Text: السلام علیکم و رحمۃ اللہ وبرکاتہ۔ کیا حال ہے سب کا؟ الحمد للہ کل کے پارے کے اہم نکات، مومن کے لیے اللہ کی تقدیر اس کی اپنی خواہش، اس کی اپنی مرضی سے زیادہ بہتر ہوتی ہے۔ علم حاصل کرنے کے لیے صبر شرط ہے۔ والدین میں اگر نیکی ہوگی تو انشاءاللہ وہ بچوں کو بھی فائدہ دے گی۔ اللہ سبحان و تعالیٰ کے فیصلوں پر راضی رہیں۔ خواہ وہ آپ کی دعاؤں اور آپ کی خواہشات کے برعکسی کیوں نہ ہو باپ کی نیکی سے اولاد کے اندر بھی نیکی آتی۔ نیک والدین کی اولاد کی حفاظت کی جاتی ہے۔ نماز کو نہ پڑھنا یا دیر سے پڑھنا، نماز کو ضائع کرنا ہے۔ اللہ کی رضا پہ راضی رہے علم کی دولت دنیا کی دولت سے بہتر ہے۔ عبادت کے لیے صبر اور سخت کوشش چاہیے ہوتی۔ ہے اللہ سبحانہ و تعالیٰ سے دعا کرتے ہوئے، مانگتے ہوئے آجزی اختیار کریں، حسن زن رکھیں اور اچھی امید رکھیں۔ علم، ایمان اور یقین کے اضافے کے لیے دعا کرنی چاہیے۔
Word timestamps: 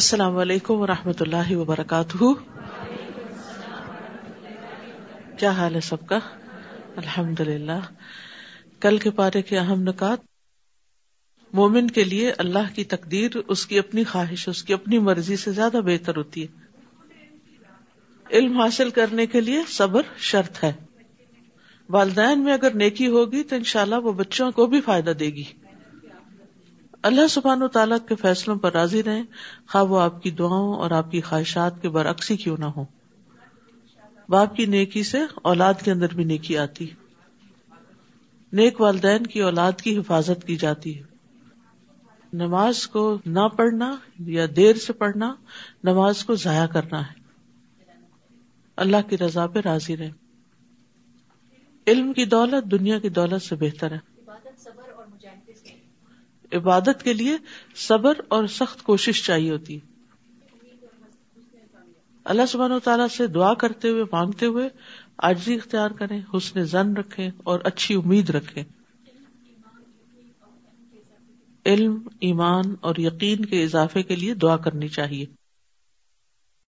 السلام 0.00 0.36
علیکم 0.36 0.74
و 0.74 0.86
رحمۃ 0.86 1.12
اللہ 1.20 1.56
وبرکاتہ۔ 1.56 2.24
کیا 5.36 5.50
حال 5.50 5.74
ہے 5.74 5.80
سب 5.80 6.06
کا؟ 6.06 6.18
الحمد 6.96 7.40
للہ 7.40 7.80
کل 8.80 8.98
کے 8.98 9.10
پارے 9.10 9.42
کے 9.42 9.58
اہم 9.58 9.82
نکات، 9.82 10.18
مومن 11.52 11.86
کے 11.90 12.04
لیے 12.04 12.32
اللہ 12.38 12.74
کی 12.74 12.84
تقدیر 12.84 13.30
اس 13.48 13.66
کی 13.66 13.78
اپنی 13.78 14.04
خواہش، 14.04 14.48
اس 14.48 14.62
کی 14.62 14.72
اپنی 14.72 14.98
مرضی 14.98 15.36
سے 15.36 15.52
زیادہ 15.52 15.80
بہتر 15.84 16.16
ہوتی 16.16 16.46
ہے۔ 16.46 16.48
علم 18.30 18.60
حاصل 18.60 18.90
کرنے 18.90 19.26
کے 19.26 19.40
لیے 19.40 19.62
صبر 19.68 20.02
شرط 20.16 20.64
ہے۔ 20.64 20.72
والدین 21.88 22.40
میں 22.40 22.52
اگر 22.52 22.74
نیکی 22.74 23.06
ہوگی 23.06 23.42
تو 23.42 23.56
انشاءاللہ 23.56 23.96
وہ 23.96 24.12
بچوں 24.12 24.50
کو 24.50 24.66
بھی 24.66 24.80
فائدہ 24.80 25.10
دے 25.10 25.26
گی۔ 25.26 25.44
اللہ 27.02 27.26
سبحان 27.26 27.62
و 27.62 27.68
تعالیٰ 27.68 27.96
کے 28.08 28.14
فیصلوں 28.14 28.56
پر 28.56 28.72
راضی 28.72 29.02
رہیں۔ 29.02 29.22
خواہ 29.68 29.84
وہ 29.84 30.00
آپ 30.00 30.22
کی 30.22 30.30
دعاؤں 30.30 30.74
اور 30.74 30.90
آپ 30.90 31.10
کی 31.10 31.20
خواہشات 31.20 31.82
کے 31.82 31.88
برعکسی 31.88 32.36
کیوں 32.36 32.56
نہ 32.58 32.64
ہو 32.64 32.84
باپ 34.28 34.56
کی 34.56 34.66
نیکی 34.66 35.02
سے 35.02 35.18
اولاد 35.34 35.74
کے 35.84 35.90
اندر 35.90 36.14
بھی 36.14 36.24
نیکی 36.24 36.58
آتی۔ 36.58 36.90
نیک 38.52 38.80
والدین 38.80 39.26
کی 39.26 39.40
اولاد 39.40 39.72
کی 39.72 39.98
حفاظت 39.98 40.46
کی 40.46 40.56
جاتی 40.56 40.98
ہے۔ 40.98 41.02
نماز 42.32 42.86
کو 42.86 43.18
نہ 43.26 43.48
پڑھنا 43.56 43.96
یا 44.18 44.46
دیر 44.56 44.76
سے 44.76 44.92
پڑھنا، 44.92 45.34
نماز 45.84 46.24
کو 46.24 46.34
ضائع 46.34 46.66
کرنا 46.66 47.00
ہے۔ 47.00 47.20
اللہ 48.76 49.08
کی 49.08 49.18
رضا 49.18 49.46
پہ 49.46 49.60
راضی 49.64 49.96
رہے 49.96 50.10
علم 51.86 52.12
کی 52.12 52.24
دولت 52.24 52.70
دنیا 52.70 52.98
کی 52.98 53.08
دولت 53.08 53.42
سے 53.42 53.56
بہتر 53.56 53.92
ہے۔ 53.92 54.20
عبادت 56.52 57.02
کے 57.04 57.12
لیے 57.12 57.36
صبر 57.76 58.12
اور 58.28 58.46
سخت 58.46 58.82
کوشش 58.82 59.24
چاہیے 59.24 59.50
ہوتی۔ 59.50 59.76
ہے 59.76 59.90
اللہ 62.24 62.46
سبحانہ 62.48 62.74
و 62.74 62.78
تعالیٰ 62.78 63.08
سے 63.08 63.26
دعا 63.26 63.54
کرتے 63.54 63.88
ہوئے، 63.88 64.04
مانگتے 64.12 64.46
ہوئے 64.46 64.68
آجزی 65.18 65.54
اختیار 65.54 65.90
کریں، 65.90 66.20
حسن 66.36 66.64
زن 66.64 66.96
رکھیں 66.96 67.30
اور 67.44 67.60
اچھی 67.64 67.94
امید 67.94 68.30
رکھیں۔ 68.30 68.64
علم، 71.66 72.08
ایمان 72.20 72.74
اور 72.80 72.94
یقین 72.98 73.44
کے 73.44 73.64
اضافے 73.64 74.02
کے 74.02 74.16
لیے 74.16 74.34
دعا 74.34 74.56
کرنی 74.56 74.88
چاہیے۔ 74.88 75.39